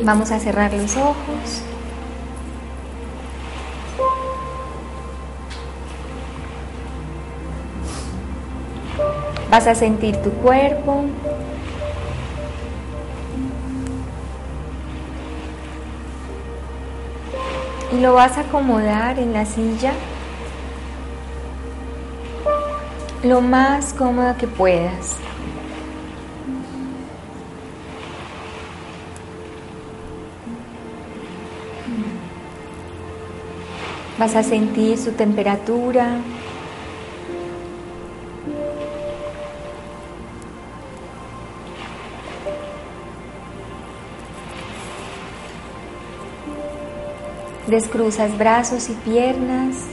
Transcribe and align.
Vamos 0.00 0.30
a 0.30 0.38
cerrar 0.38 0.72
los 0.72 0.96
ojos. 0.96 1.62
Vas 9.50 9.66
a 9.66 9.74
sentir 9.74 10.16
tu 10.22 10.30
cuerpo. 10.30 11.04
Y 17.92 18.00
lo 18.00 18.14
vas 18.14 18.38
a 18.38 18.40
acomodar 18.40 19.18
en 19.18 19.34
la 19.34 19.44
silla 19.44 19.92
lo 23.22 23.40
más 23.40 23.94
cómodo 23.94 24.36
que 24.36 24.48
puedas. 24.48 25.16
Vas 34.22 34.36
a 34.36 34.44
sentir 34.44 34.96
su 34.98 35.10
temperatura. 35.10 36.18
Descruzas 47.66 48.38
brazos 48.38 48.90
y 48.90 48.92
piernas 48.92 49.86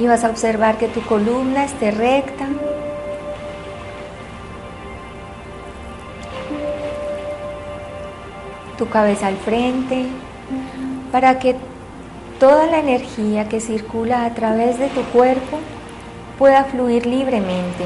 y 0.00 0.08
vas 0.08 0.24
a 0.24 0.30
observar 0.30 0.78
que 0.78 0.88
tu 0.88 1.02
columna 1.02 1.64
esté 1.64 1.92
recta. 1.92 2.48
Tu 8.76 8.88
cabeza 8.88 9.28
al 9.28 9.36
frente 9.36 10.06
para 11.12 11.38
que 11.38 11.54
toda 12.38 12.66
la 12.66 12.78
energía 12.78 13.48
que 13.48 13.60
circula 13.60 14.24
a 14.24 14.34
través 14.34 14.78
de 14.78 14.88
tu 14.88 15.02
cuerpo 15.04 15.58
pueda 16.38 16.64
fluir 16.64 17.06
libremente. 17.06 17.84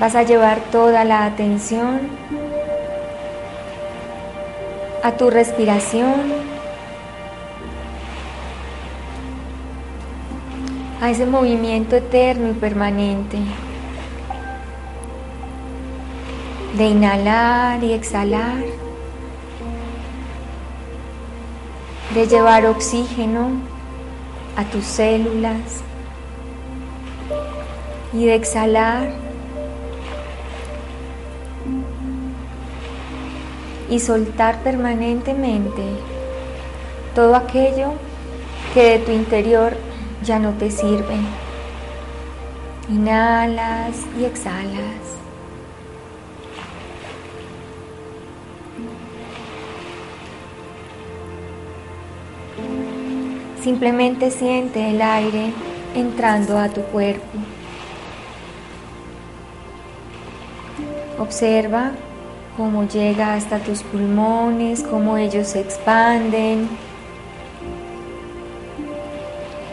Vas 0.00 0.14
a 0.14 0.22
llevar 0.22 0.58
toda 0.72 1.04
la 1.04 1.24
atención 1.24 2.00
a 5.02 5.12
tu 5.12 5.30
respiración, 5.30 6.32
a 11.00 11.10
ese 11.10 11.26
movimiento 11.26 11.96
eterno 11.96 12.50
y 12.50 12.54
permanente 12.54 13.38
de 16.76 16.86
inhalar 16.86 17.84
y 17.84 17.92
exhalar, 17.92 18.64
de 22.12 22.26
llevar 22.26 22.66
oxígeno 22.66 23.50
a 24.56 24.64
tus 24.64 24.84
células 24.84 25.82
y 28.12 28.26
de 28.26 28.34
exhalar 28.34 29.08
y 33.88 34.00
soltar 34.00 34.58
permanentemente 34.62 35.82
todo 37.14 37.36
aquello 37.36 37.92
que 38.72 38.82
de 38.82 38.98
tu 38.98 39.12
interior 39.12 39.76
ya 40.24 40.40
no 40.40 40.52
te 40.54 40.70
sirve. 40.70 41.16
Inhalas 42.88 43.94
y 44.18 44.24
exhalas. 44.24 45.23
Simplemente 53.64 54.30
siente 54.30 54.90
el 54.90 55.00
aire 55.00 55.50
entrando 55.94 56.58
a 56.58 56.68
tu 56.68 56.82
cuerpo. 56.82 57.24
Observa 61.18 61.92
cómo 62.58 62.86
llega 62.86 63.32
hasta 63.32 63.60
tus 63.60 63.82
pulmones, 63.82 64.82
cómo 64.82 65.16
ellos 65.16 65.48
se 65.48 65.60
expanden. 65.60 66.68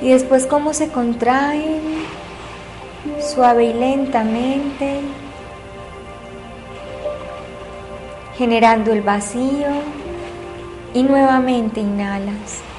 Y 0.01 0.11
después 0.11 0.45
cómo 0.45 0.73
se 0.73 0.87
contraen 0.87 1.81
suave 3.19 3.65
y 3.65 3.73
lentamente, 3.73 5.01
generando 8.37 8.93
el 8.93 9.01
vacío 9.01 9.67
y 10.93 11.03
nuevamente 11.03 11.81
inhalas. 11.81 12.70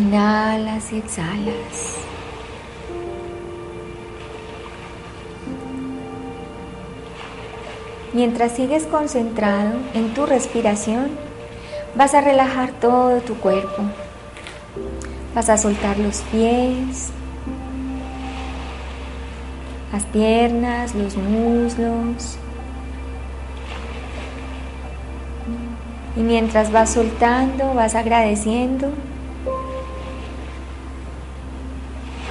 Inhalas 0.00 0.94
y 0.94 0.96
exhalas. 0.96 1.98
Mientras 8.14 8.52
sigues 8.52 8.84
concentrado 8.84 9.72
en 9.92 10.14
tu 10.14 10.24
respiración, 10.24 11.10
vas 11.96 12.14
a 12.14 12.22
relajar 12.22 12.72
todo 12.72 13.20
tu 13.20 13.34
cuerpo. 13.34 13.82
Vas 15.34 15.50
a 15.50 15.58
soltar 15.58 15.98
los 15.98 16.22
pies, 16.32 17.10
las 19.92 20.04
piernas, 20.06 20.94
los 20.94 21.18
muslos. 21.18 22.38
Y 26.16 26.20
mientras 26.20 26.72
vas 26.72 26.88
soltando, 26.88 27.74
vas 27.74 27.94
agradeciendo 27.94 28.94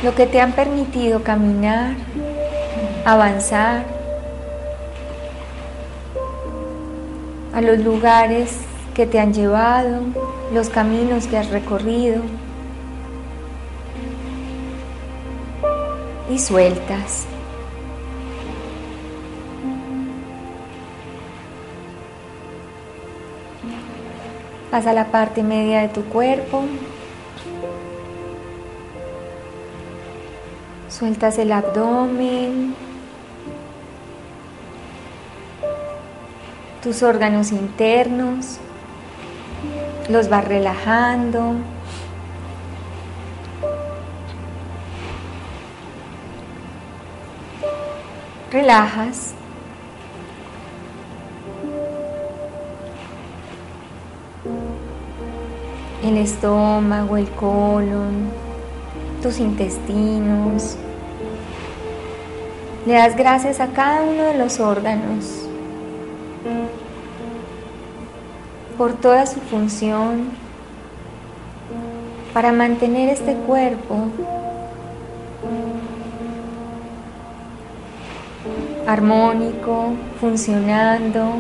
lo 0.04 0.16
que 0.16 0.26
te 0.26 0.40
han 0.40 0.54
permitido 0.54 1.24
caminar, 1.24 1.94
avanzar 3.06 3.86
a 7.54 7.62
los 7.62 7.80
lugares 7.80 8.60
que 8.94 9.06
te 9.06 9.20
han 9.20 9.34
llevado, 9.34 10.02
los 10.54 10.70
caminos 10.70 11.28
que 11.28 11.38
has 11.38 11.50
recorrido 11.50 12.22
y 16.30 16.40
sueltas. 16.40 17.26
Pasa 24.72 24.92
a 24.92 24.94
la 24.94 25.06
parte 25.06 25.42
media 25.42 25.82
de 25.82 25.90
tu 25.90 26.04
cuerpo, 26.06 26.64
Sueltas 31.00 31.38
el 31.38 31.54
abdomen, 31.54 32.76
tus 36.84 37.04
órganos 37.04 37.54
internos, 37.54 38.58
los 40.10 40.28
vas 40.28 40.46
relajando. 40.46 41.56
relajas. 48.52 49.36
El 56.04 56.18
estómago, 56.18 57.16
el 57.16 57.30
colon, 57.30 58.30
tus 59.22 59.40
intestinos. 59.40 60.78
Le 62.86 62.94
das 62.94 63.16
gracias 63.16 63.60
a 63.60 63.68
cada 63.68 64.02
uno 64.04 64.24
de 64.24 64.38
los 64.38 64.60
órganos 64.60 65.46
por 68.78 68.94
toda 68.94 69.26
su 69.26 69.40
función 69.42 70.30
para 72.34 72.52
mantener 72.52 73.10
este 73.10 73.34
cuerpo 73.36 74.08
armónico, 78.88 79.94
funcionando, 80.20 81.34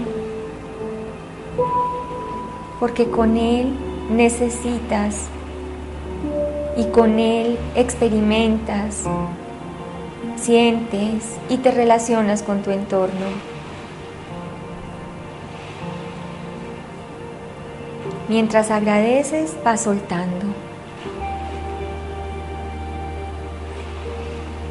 porque 2.79 3.09
con 3.09 3.37
él 3.37 3.73
necesitas 4.11 5.27
y 6.77 6.85
con 6.85 7.17
él 7.17 7.57
experimentas, 7.75 9.05
sientes 10.39 11.37
y 11.49 11.57
te 11.57 11.71
relacionas 11.71 12.43
con 12.43 12.61
tu 12.61 12.71
entorno. 12.71 13.27
Mientras 18.27 18.69
agradeces, 18.71 19.55
vas 19.63 19.81
soltando. 19.81 20.45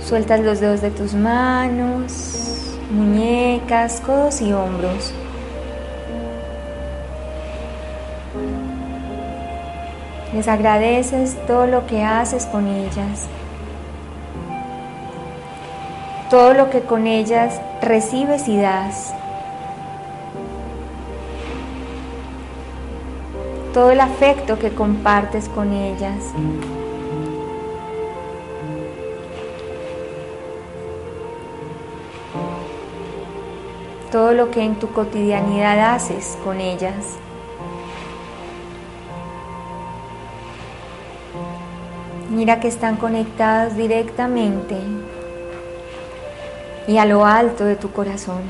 Sueltas 0.04 0.40
los 0.40 0.60
dedos 0.60 0.80
de 0.80 0.90
tus 0.90 1.14
manos, 1.14 2.78
muñecas, 2.90 4.00
codos 4.00 4.40
y 4.40 4.52
hombros. 4.52 5.12
Les 10.32 10.46
agradeces 10.46 11.36
todo 11.46 11.66
lo 11.66 11.86
que 11.86 12.04
haces 12.04 12.46
con 12.46 12.68
ellas, 12.68 13.26
todo 16.30 16.52
lo 16.52 16.68
que 16.68 16.82
con 16.82 17.06
ellas 17.06 17.60
recibes 17.80 18.48
y 18.48 18.58
das, 18.58 19.14
todo 23.72 23.90
el 23.90 24.00
afecto 24.00 24.58
que 24.58 24.70
compartes 24.70 25.48
con 25.48 25.72
ellas. 25.72 26.34
todo 34.10 34.32
lo 34.32 34.50
que 34.50 34.62
en 34.62 34.76
tu 34.76 34.88
cotidianidad 34.88 35.94
haces 35.94 36.38
con 36.42 36.60
ellas. 36.60 37.18
Mira 42.30 42.58
que 42.58 42.68
están 42.68 42.96
conectadas 42.96 43.76
directamente 43.76 44.76
y 46.88 46.96
a 46.96 47.04
lo 47.04 47.26
alto 47.26 47.66
de 47.66 47.76
tu 47.76 47.92
corazón. 47.92 48.42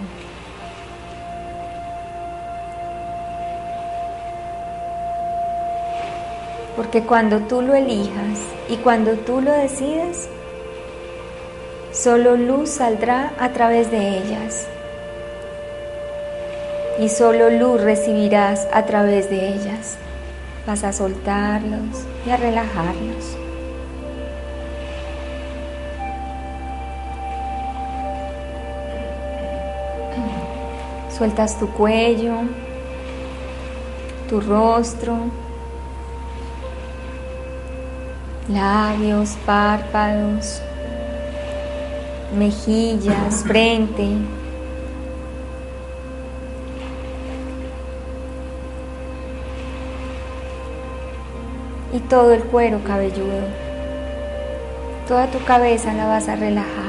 Porque 6.76 7.02
cuando 7.02 7.40
tú 7.40 7.60
lo 7.60 7.74
elijas 7.74 8.38
y 8.68 8.76
cuando 8.76 9.14
tú 9.14 9.40
lo 9.40 9.50
decides, 9.50 10.28
solo 11.92 12.36
luz 12.36 12.70
saldrá 12.70 13.32
a 13.40 13.50
través 13.50 13.90
de 13.90 14.18
ellas 14.18 14.68
y 17.00 17.08
solo 17.08 17.50
luz 17.50 17.80
recibirás 17.80 18.68
a 18.72 18.86
través 18.86 19.28
de 19.30 19.48
ellas. 19.48 19.96
Vas 20.64 20.84
a 20.84 20.92
soltarlos 20.92 22.04
y 22.24 22.30
a 22.30 22.36
relajarlos. 22.36 23.47
Sueltas 31.18 31.58
tu 31.58 31.68
cuello, 31.70 32.36
tu 34.28 34.40
rostro, 34.40 35.16
labios, 38.48 39.36
párpados, 39.44 40.62
mejillas, 42.38 43.42
frente. 43.44 44.16
y 51.92 52.00
todo 52.00 52.32
el 52.32 52.42
cuero 52.44 52.80
cabelludo. 52.84 53.42
Toda 55.06 55.26
tu 55.28 55.42
cabeza 55.44 55.92
la 55.94 56.06
vas 56.06 56.28
a 56.28 56.36
relajar. 56.36 56.87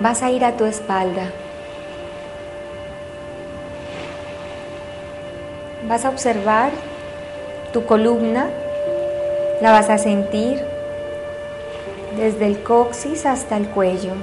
Vas 0.00 0.22
a 0.22 0.30
ir 0.30 0.44
a 0.46 0.56
tu 0.56 0.64
espalda. 0.64 1.30
Vas 5.86 6.06
a 6.06 6.08
observar 6.08 6.70
tu 7.72 7.84
columna, 7.84 8.48
la 9.60 9.72
vas 9.72 9.90
a 9.90 9.98
sentir 9.98 10.64
desde 12.16 12.46
el 12.46 12.62
coxis 12.62 13.26
hasta 13.26 13.58
el 13.58 13.68
cuello. 13.68 14.14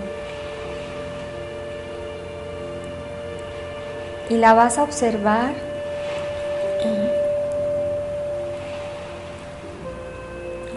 Y 4.29 4.37
la 4.37 4.55
vas 4.55 4.79
a 4.79 4.83
observar 4.83 5.51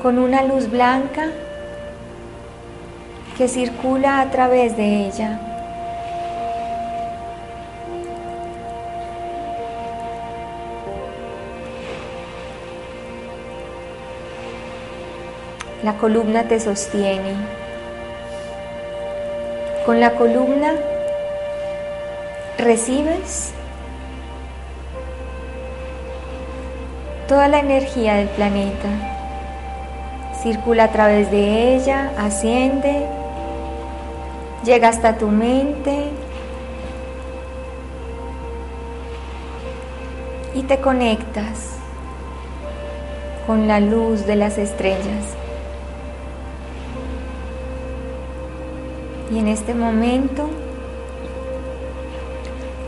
con 0.02 0.18
una 0.18 0.42
luz 0.42 0.70
blanca 0.70 1.30
que 3.40 3.48
circula 3.48 4.20
a 4.20 4.30
través 4.30 4.76
de 4.76 5.06
ella. 5.06 5.38
La 15.82 15.94
columna 15.94 16.48
te 16.48 16.60
sostiene. 16.60 17.32
Con 19.86 20.00
la 20.00 20.10
columna 20.16 20.74
recibes 22.58 23.54
toda 27.26 27.48
la 27.48 27.60
energía 27.60 28.16
del 28.16 28.28
planeta. 28.28 28.90
Circula 30.42 30.84
a 30.84 30.88
través 30.92 31.30
de 31.30 31.74
ella, 31.74 32.10
asciende, 32.18 33.06
llega 34.64 34.88
hasta 34.88 35.16
tu 35.16 35.28
mente 35.28 36.10
y 40.54 40.62
te 40.62 40.80
conectas 40.80 41.76
con 43.46 43.66
la 43.66 43.80
luz 43.80 44.26
de 44.26 44.36
las 44.36 44.58
estrellas. 44.58 45.34
Y 49.32 49.38
en 49.38 49.48
este 49.48 49.74
momento, 49.74 50.48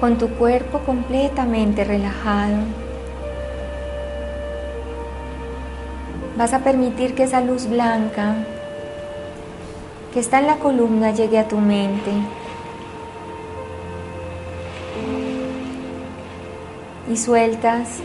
con 0.01 0.19
tu 0.19 0.29
cuerpo 0.31 0.81
completamente 0.81 1.85
relajado, 1.85 2.59
vas 6.37 6.53
a 6.53 6.59
permitir 6.59 7.15
que 7.15 7.23
esa 7.23 7.41
luz 7.41 7.69
blanca 7.69 8.35
que 10.13 10.21
está 10.21 10.41
en 10.41 10.47
la 10.47 10.57
columna 10.57 11.13
llegue 11.13 11.39
a 11.39 11.49
tu 11.49 11.59
mente. 11.59 12.11
Y 17.11 17.17
sueltas 17.17 18.01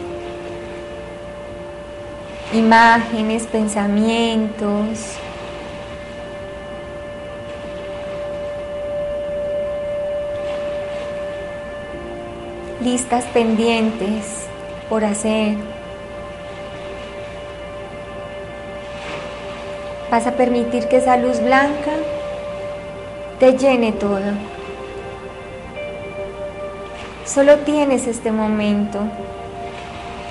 imágenes, 2.53 3.45
pensamientos, 3.45 5.17
listas 12.81 13.25
pendientes 13.25 14.47
por 14.89 15.03
hacer. 15.03 15.76
Vas 20.09 20.25
a 20.25 20.31
permitir 20.31 20.87
que 20.87 20.97
esa 20.97 21.17
luz 21.17 21.41
blanca 21.41 21.91
te 23.39 23.57
llene 23.57 23.91
todo. 23.91 24.21
Solo 27.25 27.57
tienes 27.57 28.07
este 28.07 28.31
momento 28.31 28.99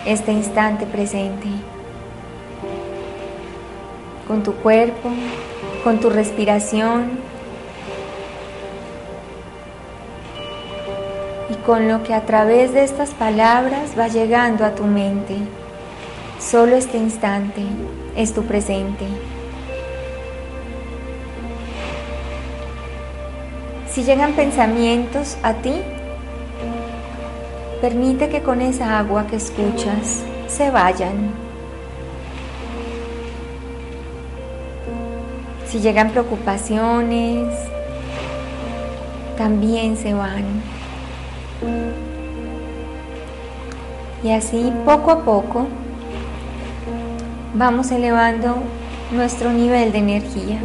este 0.07 0.31
instante 0.31 0.87
presente, 0.87 1.49
con 4.29 4.45
tu 4.45 4.55
cuerpo, 4.55 5.11
con 5.83 5.99
tu 5.99 6.11
respiración 6.11 7.19
y 11.51 11.55
con 11.67 11.89
lo 11.89 12.05
que 12.05 12.15
a 12.15 12.25
través 12.25 12.73
de 12.73 12.85
estas 12.85 13.11
palabras 13.11 13.99
va 13.99 14.07
llegando 14.07 14.65
a 14.65 14.77
tu 14.77 14.85
mente. 14.85 15.37
Solo 16.39 16.77
este 16.77 16.99
instante 16.99 17.63
es 18.17 18.33
tu 18.33 18.45
presente. 18.45 19.07
Si 23.97 24.05
llegan 24.05 24.35
pensamientos 24.35 25.39
a 25.43 25.55
ti, 25.55 25.73
permite 27.81 28.29
que 28.29 28.43
con 28.43 28.61
esa 28.61 28.99
agua 28.99 29.27
que 29.27 29.37
escuchas 29.37 30.23
se 30.49 30.71
vayan. 30.71 31.31
Si 35.67 35.81
llegan 35.81 36.11
preocupaciones, 36.11 37.49
también 39.39 39.97
se 39.97 40.13
van. 40.13 40.45
Y 44.23 44.31
así 44.31 44.75
poco 44.85 45.11
a 45.11 45.25
poco 45.25 45.69
vamos 47.55 47.91
elevando 47.91 48.57
nuestro 49.11 49.53
nivel 49.53 49.91
de 49.91 49.99
energía. 49.99 50.59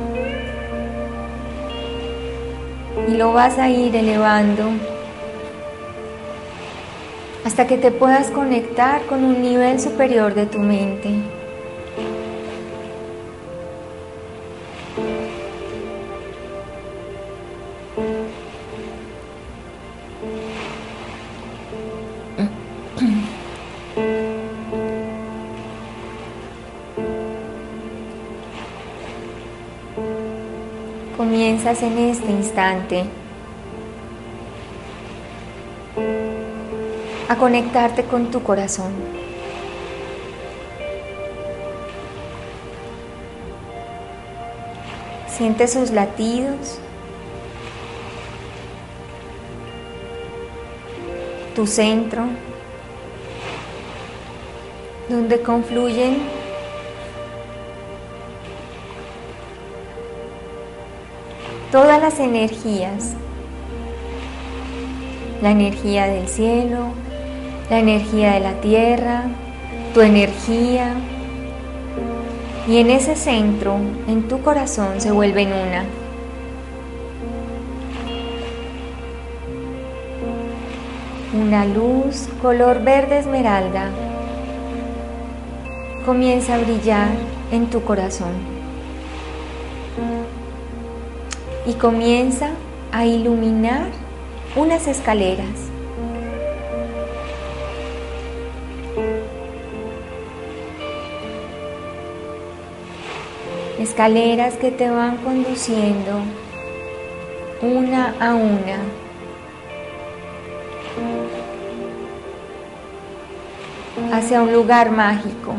Y 3.08 3.18
lo 3.18 3.34
vas 3.34 3.58
a 3.58 3.70
ir 3.70 3.96
elevando 3.96 4.64
hasta 7.44 7.68
que 7.68 7.78
te 7.78 7.92
puedas 7.92 8.28
conectar 8.28 9.02
con 9.08 9.24
un 9.24 9.42
nivel 9.42 9.80
superior 9.80 10.34
de 10.34 10.46
tu 10.46 10.60
mente. 10.60 11.41
En 31.80 31.98
este 31.98 32.30
instante. 32.30 33.06
A 37.30 37.38
conectarte 37.38 38.04
con 38.04 38.30
tu 38.30 38.44
corazón. 38.44 38.92
Siente 45.30 45.66
sus 45.70 45.92
latidos, 45.92 46.78
tu 51.56 51.66
centro, 51.66 52.26
donde 55.08 55.42
confluyen 55.42 56.41
todas 61.72 62.02
las 62.02 62.20
energías, 62.20 63.14
la 65.42 65.52
energía 65.52 66.06
del 66.06 66.28
cielo, 66.28 66.88
la 67.70 67.80
energía 67.80 68.34
de 68.34 68.40
la 68.42 68.54
tierra, 68.60 69.24
tu 69.94 70.02
energía. 70.02 70.94
Y 72.68 72.78
en 72.78 72.92
ese 72.92 73.16
centro, 73.16 73.78
en 74.08 74.28
tu 74.28 74.42
corazón, 74.42 75.00
se 75.00 75.12
vuelven 75.12 75.48
una. 75.48 75.86
Una 81.34 81.66
luz 81.66 82.28
color 82.42 82.84
verde 82.84 83.20
esmeralda 83.20 83.90
comienza 86.06 86.56
a 86.56 86.60
brillar 86.60 87.08
en 87.52 87.70
tu 87.70 87.82
corazón. 87.84 88.61
Comienza 91.82 92.52
a 92.92 93.08
iluminar 93.08 93.88
unas 94.56 94.88
escaleras. 94.88 95.72
escaleras 103.80 104.58
que 104.58 104.70
te 104.70 104.92
van 104.92 105.18
conduciendo 105.18 106.22
una 107.64 108.14
a 108.20 108.36
una. 108.36 108.78
hacia 114.14 114.42
un 114.44 114.54
lugar 114.54 114.92
mágico. 114.92 115.56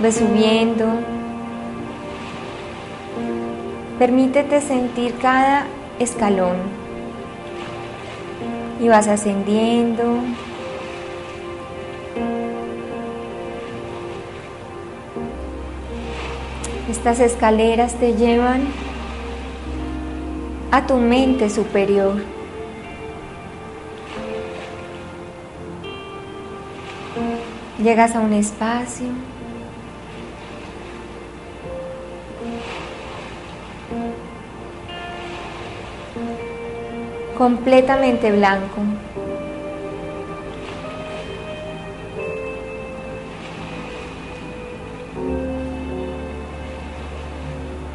Ve 0.00 0.10
subiendo. 0.10 1.19
Permítete 4.00 4.62
sentir 4.62 5.14
cada 5.18 5.66
escalón. 5.98 6.56
Y 8.80 8.88
vas 8.88 9.06
ascendiendo, 9.08 10.22
Estas 16.90 17.20
escaleras 17.20 17.94
te 17.96 18.14
llevan 18.14 18.62
a 20.72 20.86
tu 20.86 20.96
mente 20.96 21.50
superior. 21.50 22.14
Llegas 27.78 28.16
a 28.16 28.20
un 28.20 28.32
espacio 28.32 29.08
completamente 37.40 38.30
blanco. 38.32 38.82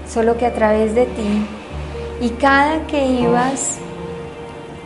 solo 0.08 0.38
que 0.38 0.46
a 0.48 0.54
través 0.54 0.96
de 0.96 1.06
ti. 1.06 1.46
Y 2.22 2.30
cada 2.30 2.88
que 2.88 3.06
ibas 3.06 3.78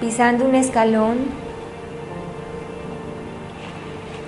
pisando 0.02 0.44
un 0.44 0.56
escalón, 0.56 1.20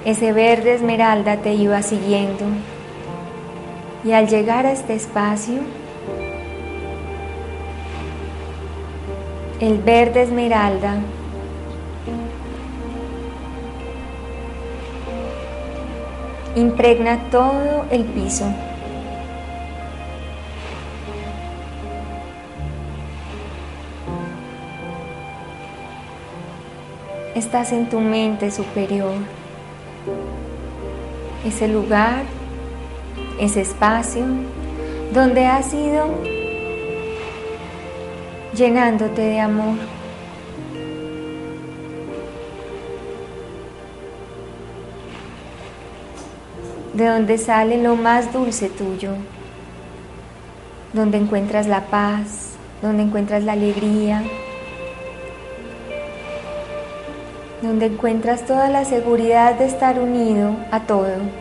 ese 0.06 0.32
verde 0.32 0.76
esmeralda 0.76 1.38
te 1.38 1.56
iba 1.56 1.82
siguiendo. 1.82 2.46
Y 4.06 4.14
al 4.14 4.28
llegar 4.28 4.66
a 4.68 4.72
este 4.72 4.94
espacio, 4.94 5.62
el 9.62 9.78
verde 9.78 10.24
esmeralda 10.24 10.96
impregna 16.56 17.30
todo 17.30 17.86
el 17.92 18.04
piso. 18.06 18.46
estás 27.36 27.72
en 27.72 27.90
tu 27.90 28.00
mente 28.00 28.52
superior. 28.52 29.14
Ese 31.46 31.68
lugar, 31.68 32.24
ese 33.40 33.62
espacio 33.62 34.24
donde 35.14 35.46
has 35.48 35.74
ido 35.74 36.41
llenándote 38.62 39.22
de 39.22 39.40
amor. 39.40 39.76
De 46.94 47.08
donde 47.08 47.40
sale 47.40 47.82
lo 47.82 47.96
más 47.96 48.32
dulce 48.32 48.70
tuyo, 48.70 49.14
donde 50.94 51.18
encuentras 51.18 51.66
la 51.66 51.86
paz, 51.86 52.52
donde 52.84 53.02
encuentras 53.02 53.44
la 53.44 53.54
alegría, 53.54 54.22
donde 57.64 57.88
encuentras 57.88 58.46
toda 58.46 58.70
la 58.70 58.86
seguridad 58.86 59.58
de 59.58 59.66
estar 59.66 60.00
unido 60.00 60.56
a 60.70 60.82
todo. 60.82 61.41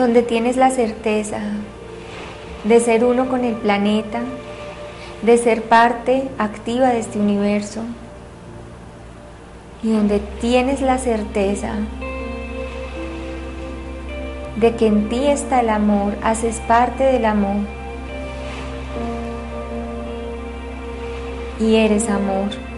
Donde 0.00 0.22
tienes 0.22 0.56
la 0.56 0.70
certeza 0.70 1.40
de 2.64 2.80
ser 2.80 3.04
uno 3.04 3.28
con 3.28 3.44
el 3.44 3.54
planeta, 3.54 4.22
de 5.20 5.36
ser 5.36 5.60
parte 5.64 6.26
activa 6.38 6.88
de 6.88 7.00
este 7.00 7.18
universo 7.18 7.82
y 9.82 9.92
donde 9.92 10.20
tienes 10.40 10.80
la 10.80 10.96
certeza 10.96 11.74
de 14.56 14.74
que 14.74 14.86
en 14.86 15.10
ti 15.10 15.26
está 15.26 15.60
el 15.60 15.68
amor, 15.68 16.14
haces 16.22 16.60
parte 16.60 17.04
del 17.04 17.26
amor 17.26 17.66
y 21.60 21.76
eres 21.76 22.08
amor. 22.08 22.69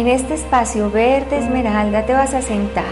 En 0.00 0.08
este 0.08 0.32
espacio 0.32 0.90
verde 0.90 1.36
esmeralda 1.36 2.06
te 2.06 2.14
vas 2.14 2.32
a 2.32 2.40
sentar. 2.40 2.86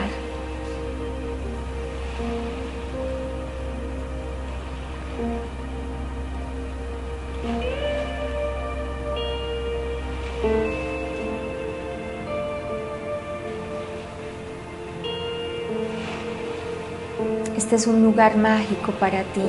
Este 17.56 17.76
es 17.76 17.86
un 17.86 18.02
lugar 18.02 18.36
mágico 18.36 18.92
para 19.00 19.22
ti. 19.22 19.40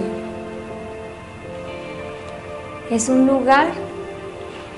Es 2.90 3.10
un 3.10 3.28
lugar 3.28 3.68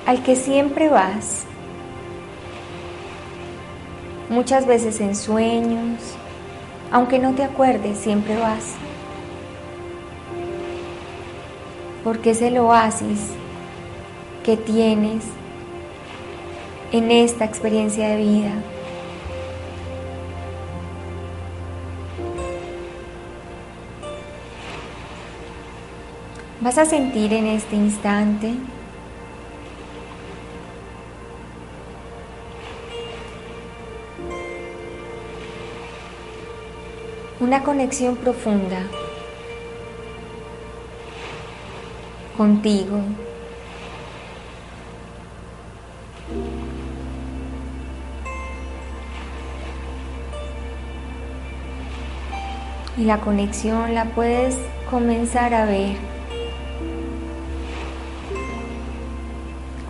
al 0.04 0.20
que 0.24 0.34
siempre 0.34 0.88
vas 0.88 1.46
muchas 4.32 4.66
veces 4.66 5.00
en 5.00 5.14
sueños, 5.14 6.00
aunque 6.90 7.18
no 7.18 7.34
te 7.34 7.44
acuerdes, 7.44 7.98
siempre 7.98 8.36
vas. 8.38 8.74
Porque 12.02 12.30
es 12.30 12.42
el 12.42 12.58
oasis 12.58 13.28
que 14.42 14.56
tienes 14.56 15.22
en 16.90 17.10
esta 17.10 17.44
experiencia 17.44 18.08
de 18.08 18.16
vida. 18.16 18.52
Vas 26.60 26.78
a 26.78 26.84
sentir 26.84 27.32
en 27.32 27.46
este 27.46 27.76
instante 27.76 28.54
una 37.52 37.64
conexión 37.64 38.16
profunda 38.16 38.80
contigo. 42.34 42.98
Y 52.96 53.04
la 53.04 53.18
conexión 53.18 53.94
la 53.94 54.06
puedes 54.06 54.56
comenzar 54.90 55.52
a 55.52 55.66
ver 55.66 55.96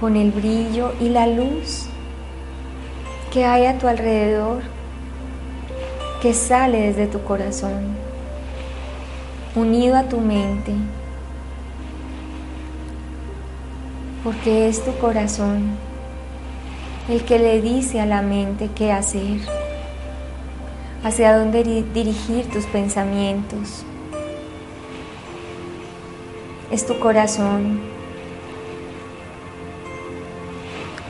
con 0.01 0.17
el 0.17 0.33
brillo 0.33 0.95
y 1.01 1.11
la 1.11 1.29
luz 1.29 1.87
que 3.33 3.45
hay 3.45 3.67
a 3.67 3.79
tu 3.79 3.87
alrededor 3.87 4.82
que 6.23 6.35
sale 6.35 6.83
desde 6.83 7.09
tu 7.09 7.25
corazón, 7.25 7.97
unido 9.57 9.97
a 9.97 10.05
tu 10.05 10.21
mente, 10.21 10.73
porque 14.23 14.69
es 14.69 14.85
tu 14.85 14.97
corazón 14.99 15.71
el 17.09 17.25
que 17.25 17.41
le 17.41 17.61
dice 17.61 18.01
a 18.01 18.07
la 18.07 18.23
mente 18.23 18.71
qué 18.73 18.93
hacer, 18.93 19.41
hacia 21.03 21.37
dónde 21.37 21.65
dirigir 21.93 22.47
tus 22.53 22.67
pensamientos. 22.67 23.85
Es 26.71 26.87
tu 26.87 27.01
corazón 27.01 27.81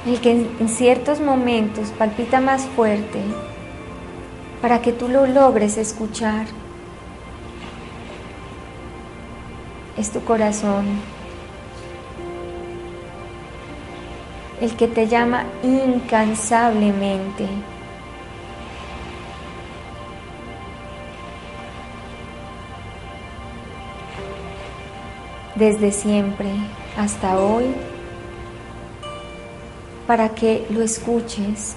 el 0.07 0.19
que 0.23 0.31
en 0.59 0.69
ciertos 0.71 1.21
momentos 1.21 1.91
palpita 1.99 2.41
más 2.41 2.63
fuerte 2.63 3.21
para 4.63 4.81
que 4.81 4.93
tú 4.93 5.09
lo 5.09 5.27
logres 5.27 5.77
escuchar. 5.77 6.47
Es 9.99 10.11
tu 10.11 10.25
corazón 10.25 10.87
el 14.61 14.77
que 14.77 14.87
te 14.87 15.09
llama 15.09 15.45
incansablemente. 15.65 17.49
Desde 25.57 25.91
siempre 25.91 26.51
hasta 26.97 27.39
hoy, 27.39 27.75
para 30.07 30.29
que 30.31 30.65
lo 30.71 30.83
escuches 30.83 31.77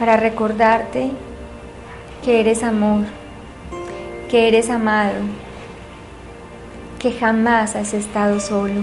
para 0.00 0.16
recordarte 0.16 1.10
que 2.24 2.40
eres 2.40 2.62
amor, 2.62 3.04
que 4.30 4.48
eres 4.48 4.70
amado, 4.70 5.20
que 6.98 7.12
jamás 7.12 7.76
has 7.76 7.92
estado 7.92 8.40
solo. 8.40 8.80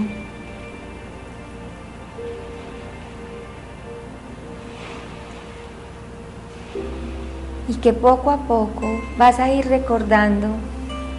Y 7.66 7.74
que 7.74 7.92
poco 7.92 8.30
a 8.30 8.46
poco 8.46 8.86
vas 9.18 9.40
a 9.40 9.52
ir 9.52 9.66
recordando 9.66 10.46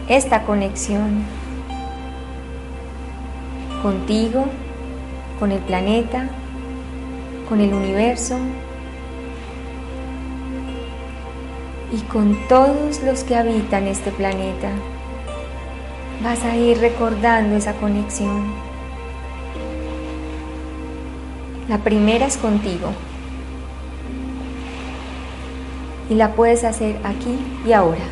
esta 0.07 0.43
conexión 0.43 1.25
contigo, 3.83 4.45
con 5.39 5.51
el 5.51 5.59
planeta, 5.59 6.29
con 7.49 7.59
el 7.59 7.73
universo 7.73 8.38
y 11.91 11.97
con 12.02 12.38
todos 12.47 13.02
los 13.04 13.23
que 13.23 13.36
habitan 13.36 13.88
este 13.88 14.12
planeta. 14.12 14.69
Vas 16.23 16.43
a 16.43 16.56
ir 16.56 16.80
recordando 16.80 17.56
esa 17.56 17.73
conexión. 17.73 18.54
La 21.67 21.78
primera 21.78 22.25
es 22.25 22.38
contigo. 22.38 22.91
Y 26.10 26.15
la 26.15 26.34
puedes 26.34 26.63
hacer 26.63 26.97
aquí 27.04 27.38
y 27.65 27.71
ahora. 27.71 28.04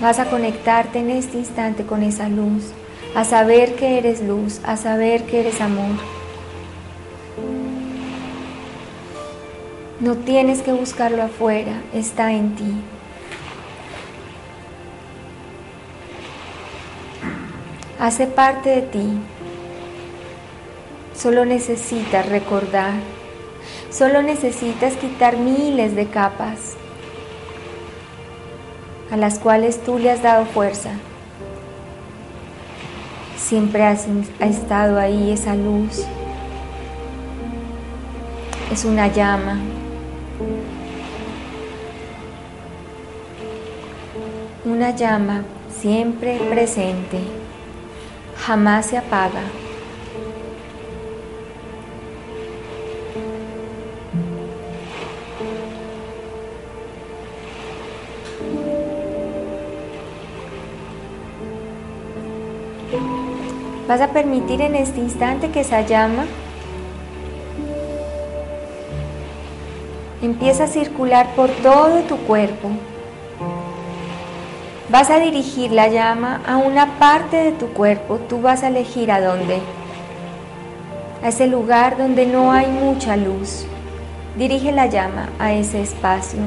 Vas 0.00 0.18
a 0.18 0.26
conectarte 0.26 0.98
en 0.98 1.10
este 1.10 1.38
instante 1.38 1.84
con 1.84 2.02
esa 2.02 2.28
luz, 2.28 2.72
a 3.14 3.24
saber 3.24 3.74
que 3.74 3.98
eres 3.98 4.22
luz, 4.22 4.60
a 4.64 4.76
saber 4.76 5.24
que 5.24 5.40
eres 5.40 5.60
amor. 5.60 5.96
No 10.04 10.16
tienes 10.16 10.60
que 10.60 10.70
buscarlo 10.70 11.22
afuera, 11.22 11.80
está 11.94 12.34
en 12.34 12.54
ti. 12.56 12.74
Hace 17.98 18.26
parte 18.26 18.68
de 18.68 18.82
ti. 18.82 19.18
Solo 21.16 21.46
necesitas 21.46 22.28
recordar. 22.28 22.92
Solo 23.90 24.20
necesitas 24.20 24.92
quitar 24.96 25.38
miles 25.38 25.96
de 25.96 26.06
capas 26.06 26.74
a 29.10 29.16
las 29.16 29.38
cuales 29.38 29.82
tú 29.84 29.98
le 29.98 30.10
has 30.10 30.22
dado 30.22 30.44
fuerza. 30.44 30.90
Siempre 33.38 33.84
ha 33.84 33.92
estado 34.46 34.98
ahí 34.98 35.32
esa 35.32 35.54
luz. 35.54 36.04
Es 38.70 38.84
una 38.84 39.06
llama, 39.06 39.60
una 44.64 44.90
llama 44.90 45.44
siempre 45.70 46.38
presente, 46.50 47.18
jamás 48.38 48.86
se 48.86 48.98
apaga. 48.98 49.42
Vas 63.86 64.00
a 64.00 64.08
permitir 64.08 64.62
en 64.62 64.74
este 64.74 64.98
instante 64.98 65.50
que 65.50 65.60
esa 65.60 65.82
llama 65.82 66.24
empieza 70.24 70.64
a 70.64 70.68
circular 70.68 71.34
por 71.34 71.50
todo 71.50 72.00
tu 72.08 72.16
cuerpo. 72.18 72.70
Vas 74.90 75.10
a 75.10 75.18
dirigir 75.18 75.72
la 75.72 75.88
llama 75.88 76.40
a 76.46 76.56
una 76.56 76.98
parte 76.98 77.36
de 77.36 77.52
tu 77.52 77.68
cuerpo, 77.68 78.18
tú 78.28 78.40
vas 78.40 78.62
a 78.62 78.68
elegir 78.68 79.10
a 79.10 79.20
dónde. 79.20 79.58
A 81.22 81.28
ese 81.28 81.46
lugar 81.46 81.96
donde 81.96 82.26
no 82.26 82.52
hay 82.52 82.66
mucha 82.66 83.16
luz. 83.16 83.66
Dirige 84.36 84.72
la 84.72 84.86
llama 84.86 85.30
a 85.38 85.52
ese 85.52 85.80
espacio, 85.80 86.40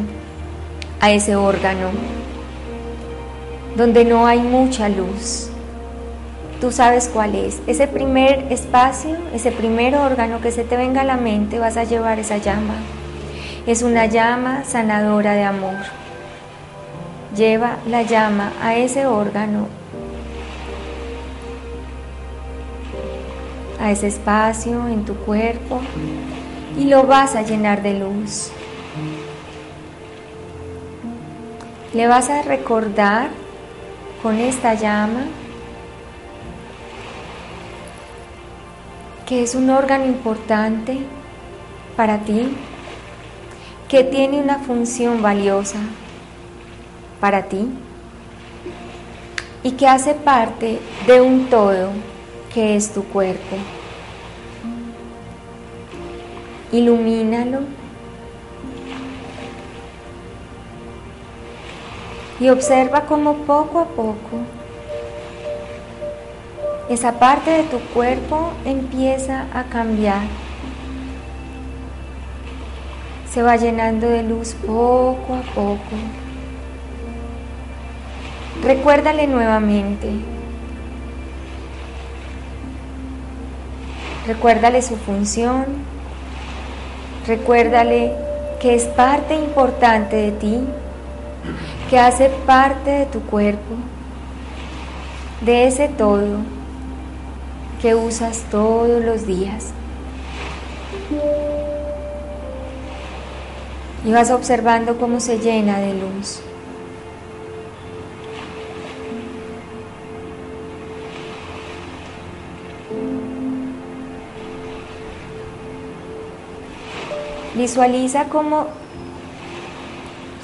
a 0.99 1.11
ese 1.11 1.35
órgano, 1.35 1.89
donde 3.75 4.05
no 4.05 4.27
hay 4.27 4.39
mucha 4.39 4.87
luz. 4.89 5.49
Tú 6.61 6.71
sabes 6.71 7.09
cuál 7.13 7.35
es. 7.35 7.61
Ese 7.67 7.87
primer 7.87 8.51
espacio, 8.51 9.15
ese 9.33 9.51
primer 9.51 9.95
órgano 9.95 10.41
que 10.41 10.51
se 10.51 10.63
te 10.63 10.75
venga 10.75 11.01
a 11.01 11.05
la 11.05 11.17
mente, 11.17 11.59
vas 11.59 11.77
a 11.77 11.83
llevar 11.83 12.19
esa 12.19 12.37
llama. 12.37 12.75
Es 13.67 13.83
una 13.83 14.05
llama 14.05 14.63
sanadora 14.63 15.33
de 15.33 15.43
amor. 15.43 15.75
Lleva 17.35 17.79
la 17.85 18.01
llama 18.01 18.53
a 18.61 18.77
ese 18.77 19.05
órgano, 19.05 19.67
a 23.77 23.91
ese 23.91 24.07
espacio 24.07 24.87
en 24.87 25.03
tu 25.03 25.15
cuerpo 25.15 25.81
y 26.79 26.85
lo 26.85 27.03
vas 27.03 27.35
a 27.35 27.41
llenar 27.41 27.83
de 27.83 27.99
luz. 27.99 28.51
Le 31.93 32.07
vas 32.07 32.29
a 32.29 32.43
recordar 32.43 33.27
con 34.23 34.39
esta 34.39 34.75
llama 34.75 35.25
que 39.25 39.43
es 39.43 39.55
un 39.55 39.69
órgano 39.69 40.05
importante 40.05 40.99
para 41.97 42.19
ti, 42.19 42.55
que 43.89 44.03
tiene 44.03 44.41
una 44.41 44.59
función 44.59 45.21
valiosa 45.21 45.79
para 47.21 47.43
ti 47.43 47.67
y 49.63 49.71
que 49.71 49.87
hace 49.87 50.13
parte 50.13 50.79
de 51.05 51.21
un 51.21 51.45
todo 51.49 51.89
que 52.53 52.75
es 52.75 52.93
tu 52.93 53.03
cuerpo. 53.03 53.55
Ilumínalo 56.71 57.59
y 62.39 62.49
observa 62.49 63.05
cómo 63.05 63.35
poco 63.45 63.79
a 63.79 63.85
poco 63.85 64.37
esa 66.89 67.19
parte 67.19 67.51
de 67.51 67.63
tu 67.63 67.79
cuerpo 67.93 68.51
empieza 68.63 69.47
a 69.53 69.65
cambiar. 69.65 70.46
Se 73.37 73.43
va 73.43 73.55
llenando 73.55 74.09
de 74.09 74.23
luz 74.23 74.55
poco 74.65 75.35
a 75.35 75.41
poco. 75.53 75.95
Recuérdale 78.63 79.27
nuevamente. 79.27 80.09
Recuérdale 84.25 84.81
su 84.81 84.95
función. 84.95 85.65
Recuérdale 87.27 88.13
que 88.59 88.73
es 88.73 88.85
parte 88.85 89.35
importante 89.35 90.15
de 90.15 90.31
ti, 90.31 90.59
que 91.91 91.99
hace 91.99 92.31
parte 92.47 92.89
de 92.89 93.05
tu 93.05 93.21
cuerpo, 93.21 93.75
de 95.41 95.67
ese 95.67 95.89
todo 95.89 96.37
que 97.83 97.93
usas 97.93 98.45
todos 98.49 99.05
los 99.05 99.27
días. 99.27 99.73
Y 104.05 104.11
vas 104.11 104.31
observando 104.31 104.97
cómo 104.97 105.19
se 105.19 105.39
llena 105.39 105.79
de 105.79 105.93
luz. 105.93 106.41
Visualiza 117.55 118.25
como 118.25 118.67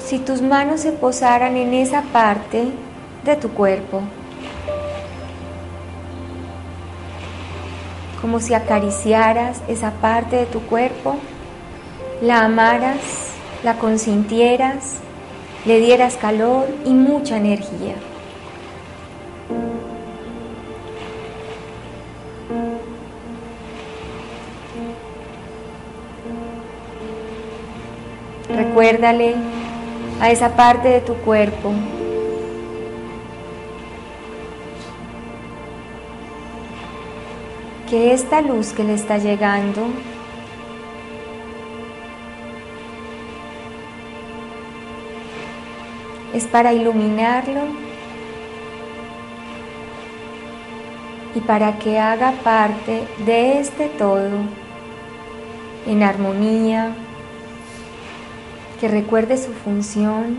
si 0.04 0.18
tus 0.18 0.42
manos 0.42 0.80
se 0.80 0.92
posaran 0.92 1.56
en 1.56 1.72
esa 1.72 2.02
parte 2.02 2.64
de 3.24 3.36
tu 3.36 3.50
cuerpo, 3.50 4.02
como 8.20 8.40
si 8.40 8.52
acariciaras 8.52 9.62
esa 9.68 9.92
parte 9.92 10.36
de 10.36 10.46
tu 10.46 10.60
cuerpo, 10.62 11.16
la 12.20 12.44
amaras, 12.44 13.23
la 13.64 13.78
consintieras, 13.78 14.98
le 15.64 15.80
dieras 15.80 16.16
calor 16.16 16.68
y 16.84 16.90
mucha 16.90 17.38
energía. 17.38 17.94
Recuérdale 28.54 29.34
a 30.20 30.30
esa 30.30 30.54
parte 30.54 30.88
de 30.88 31.00
tu 31.00 31.14
cuerpo 31.14 31.72
que 37.88 38.12
esta 38.12 38.42
luz 38.42 38.72
que 38.72 38.84
le 38.84 38.92
está 38.92 39.16
llegando 39.16 39.86
es 46.34 46.44
para 46.44 46.72
iluminarlo 46.72 47.60
y 51.34 51.40
para 51.40 51.78
que 51.78 51.98
haga 51.98 52.32
parte 52.42 53.06
de 53.24 53.60
este 53.60 53.88
todo 53.88 54.40
en 55.86 56.02
armonía, 56.02 56.92
que 58.80 58.88
recuerde 58.88 59.36
su 59.36 59.52
función 59.52 60.38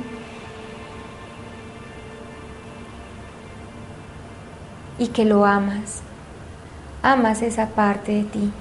y 4.99 5.08
que 5.08 5.25
lo 5.25 5.45
amas. 5.45 6.01
Amas 7.03 7.41
esa 7.41 7.69
parte 7.69 8.12
de 8.12 8.23
ti. 8.23 8.51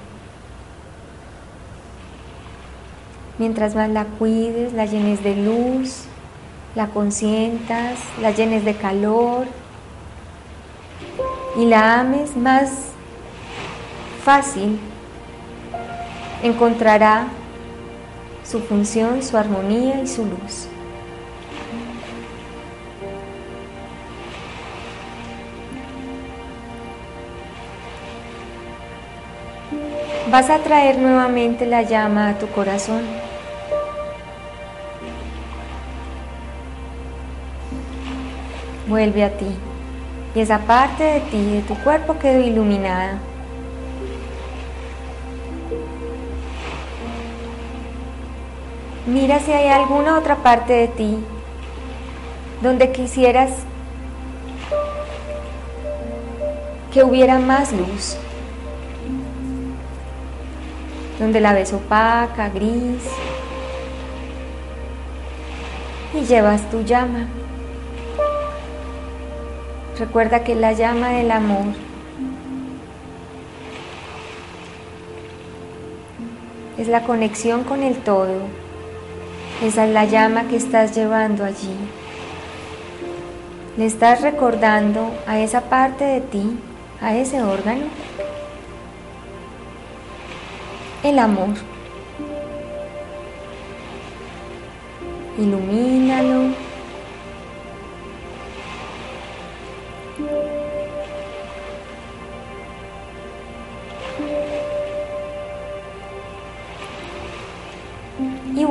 Mientras 3.37 3.75
más 3.75 3.89
la 3.89 4.05
cuides, 4.05 4.71
la 4.73 4.85
llenes 4.85 5.23
de 5.23 5.35
luz, 5.35 6.05
la 6.75 6.87
consientas, 6.87 7.99
la 8.21 8.31
llenes 8.31 8.65
de 8.65 8.75
calor 8.75 9.47
y 11.57 11.65
la 11.65 12.01
ames, 12.01 12.35
más 12.35 12.89
fácil 14.23 14.77
encontrará 16.43 17.27
su 18.43 18.59
función, 18.59 19.23
su 19.23 19.37
armonía 19.37 20.01
y 20.01 20.07
su 20.07 20.25
luz. 20.25 20.67
Vas 30.29 30.49
a 30.49 30.59
traer 30.59 30.97
nuevamente 30.97 31.65
la 31.65 31.83
llama 31.83 32.29
a 32.29 32.37
tu 32.37 32.47
corazón. 32.47 33.24
Vuelve 38.87 39.23
a 39.23 39.37
ti 39.37 39.47
y 40.35 40.41
esa 40.41 40.59
parte 40.59 41.03
de 41.03 41.19
ti, 41.21 41.45
de 41.45 41.61
tu 41.61 41.75
cuerpo 41.75 42.19
quedó 42.19 42.41
iluminada. 42.41 43.17
Mira 49.07 49.39
si 49.39 49.51
hay 49.51 49.69
alguna 49.69 50.17
otra 50.17 50.37
parte 50.37 50.73
de 50.73 50.87
ti 50.89 51.17
donde 52.61 52.91
quisieras 52.91 53.51
que 56.91 57.03
hubiera 57.03 57.39
más 57.39 57.71
luz, 57.71 58.17
donde 61.19 61.39
la 61.39 61.53
ves 61.53 61.71
opaca, 61.71 62.49
gris, 62.49 63.03
y 66.13 66.25
llevas 66.25 66.69
tu 66.69 66.81
llama. 66.83 67.27
Recuerda 69.99 70.43
que 70.43 70.55
la 70.55 70.73
llama 70.73 71.09
del 71.09 71.31
amor 71.31 71.65
es 76.77 76.87
la 76.89 77.03
conexión 77.03 77.63
con 77.63 77.81
el 77.81 77.95
todo. 77.97 78.41
Esa 79.63 79.85
es 79.85 79.93
la 79.93 80.05
llama 80.05 80.49
que 80.49 80.57
estás 80.57 80.95
llevando 80.95 81.45
allí. 81.45 81.75
Le 83.77 83.85
estás 83.85 84.21
recordando 84.21 85.11
a 85.27 85.39
esa 85.39 85.61
parte 85.61 86.03
de 86.03 86.21
ti 86.21 86.57
a 87.01 87.15
ese 87.15 87.41
órgano 87.41 87.85
el 91.03 91.19
amor. 91.19 91.49
Ilumínalo. 95.37 96.64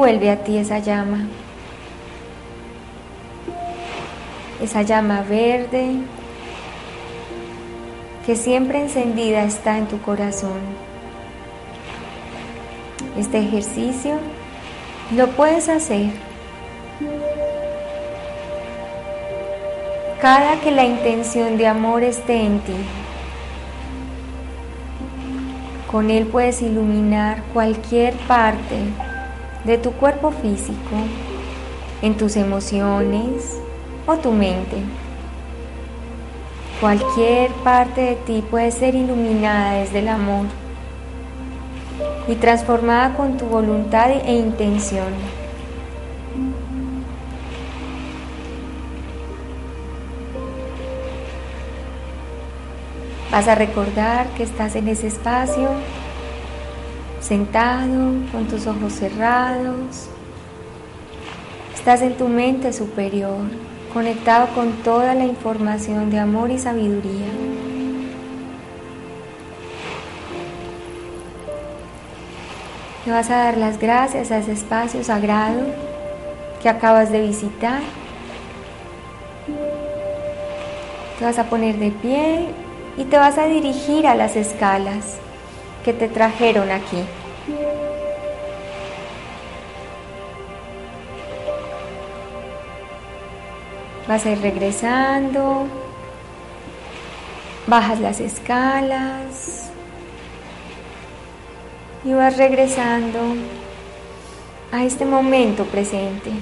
Vuelve 0.04 0.30
a 0.30 0.36
ti 0.44 0.58
esa 0.58 0.80
llama. 0.80 1.20
Esa 4.62 4.82
llama 4.82 5.22
verde 5.22 5.92
que 8.26 8.36
siempre 8.36 8.82
encendida 8.82 9.44
está 9.44 9.78
en 9.78 9.86
tu 9.86 9.98
corazón. 10.02 10.60
Este 13.18 13.38
ejercicio 13.38 14.18
lo 15.16 15.28
puedes 15.28 15.70
hacer 15.70 16.10
cada 20.20 20.60
que 20.60 20.70
la 20.70 20.84
intención 20.84 21.56
de 21.56 21.66
amor 21.66 22.02
esté 22.02 22.42
en 22.42 22.58
ti. 22.60 22.76
Con 25.90 26.10
él 26.10 26.26
puedes 26.26 26.60
iluminar 26.60 27.42
cualquier 27.54 28.12
parte 28.28 28.76
de 29.64 29.78
tu 29.78 29.92
cuerpo 29.92 30.30
físico, 30.30 30.96
en 32.02 32.16
tus 32.16 32.36
emociones 32.36 33.58
o 34.06 34.16
tu 34.16 34.32
mente. 34.32 34.76
Cualquier 36.80 37.50
parte 37.62 38.00
de 38.00 38.14
ti 38.16 38.44
puede 38.50 38.70
ser 38.70 38.94
iluminada 38.94 39.74
desde 39.74 40.00
el 40.00 40.08
amor 40.08 40.46
y 42.28 42.34
transformada 42.34 43.16
con 43.16 43.36
tu 43.36 43.46
voluntad 43.46 44.10
e 44.10 44.32
intención. 44.32 45.08
Vas 53.30 53.48
a 53.48 53.54
recordar 53.54 54.28
que 54.36 54.44
estás 54.44 54.76
en 54.76 54.88
ese 54.88 55.08
espacio, 55.08 55.68
sentado, 57.24 58.12
con 58.30 58.46
tus 58.48 58.66
ojos 58.66 58.92
cerrados. 58.92 60.08
Estás 61.74 62.02
en 62.02 62.16
tu 62.16 62.28
mente 62.28 62.72
superior, 62.72 63.38
conectado 63.94 64.48
con 64.54 64.72
toda 64.82 65.14
la 65.14 65.24
información 65.24 66.10
de 66.10 66.18
amor 66.18 66.50
y 66.50 66.58
sabiduría. 66.58 67.28
Le 73.06 73.12
vas 73.12 73.30
a 73.30 73.36
dar 73.36 73.56
las 73.56 73.78
gracias 73.78 74.30
a 74.30 74.38
ese 74.38 74.52
espacio 74.52 75.02
sagrado 75.02 75.62
que 76.62 76.68
acabas 76.68 77.10
de 77.10 77.22
visitar. 77.22 77.80
Te 81.18 81.24
vas 81.24 81.38
a 81.38 81.44
poner 81.44 81.78
de 81.78 81.90
pie 81.90 82.48
y 82.98 83.04
te 83.04 83.16
vas 83.16 83.38
a 83.38 83.46
dirigir 83.46 84.06
a 84.06 84.14
las 84.14 84.36
escalas 84.36 85.23
que 85.84 85.92
te 85.92 86.08
trajeron 86.08 86.70
aquí. 86.70 87.04
Vas 94.08 94.26
a 94.26 94.30
ir 94.30 94.40
regresando, 94.40 95.66
bajas 97.66 98.00
las 98.00 98.20
escalas 98.20 99.70
y 102.04 102.12
vas 102.12 102.36
regresando 102.36 103.20
a 104.72 104.84
este 104.84 105.04
momento 105.04 105.64
presente. 105.64 106.32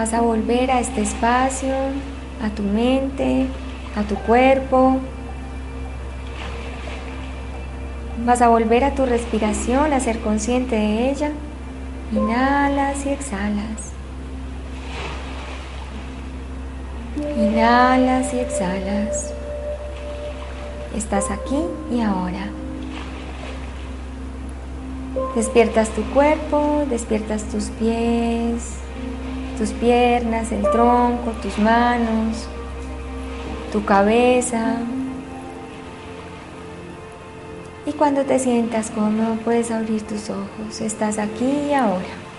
Vas 0.00 0.14
a 0.14 0.22
volver 0.22 0.70
a 0.70 0.80
este 0.80 1.02
espacio, 1.02 1.74
a 2.42 2.48
tu 2.48 2.62
mente, 2.62 3.44
a 3.94 4.02
tu 4.02 4.14
cuerpo. 4.14 4.96
Vas 8.24 8.40
a 8.40 8.48
volver 8.48 8.82
a 8.82 8.94
tu 8.94 9.04
respiración, 9.04 9.92
a 9.92 10.00
ser 10.00 10.20
consciente 10.20 10.74
de 10.74 11.10
ella. 11.10 11.32
Inhalas 12.12 13.04
y 13.04 13.10
exhalas. 13.10 13.92
Inhalas 17.36 18.32
y 18.32 18.38
exhalas. 18.38 19.34
Estás 20.96 21.30
aquí 21.30 21.62
y 21.92 22.00
ahora. 22.00 22.48
Despiertas 25.36 25.90
tu 25.90 26.02
cuerpo, 26.14 26.86
despiertas 26.88 27.44
tus 27.44 27.64
pies, 27.64 28.79
tus 29.60 29.72
piernas, 29.72 30.52
el 30.52 30.62
tronco, 30.62 31.32
tus 31.42 31.58
manos, 31.58 32.46
tu 33.70 33.84
cabeza. 33.84 34.76
Y 37.84 37.92
cuando 37.92 38.22
te 38.22 38.38
sientas 38.38 38.90
cómodo 38.90 39.34
puedes 39.44 39.70
abrir 39.70 40.00
tus 40.00 40.30
ojos. 40.30 40.80
Estás 40.80 41.18
aquí 41.18 41.44
y 41.68 41.74
ahora. 41.74 42.29